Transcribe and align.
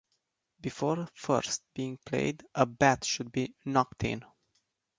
Before 0.59 1.07
first 1.13 1.61
being 1.75 1.99
played, 2.03 2.43
a 2.55 2.65
bat 2.65 3.03
should 3.05 3.31
be 3.31 3.53
"knocked 3.65 4.03
in". 4.03 4.23